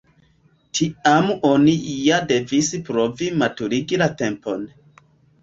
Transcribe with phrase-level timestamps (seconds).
[0.77, 1.75] Tiam oni
[2.07, 4.67] ja devis provi maturigi la tempon.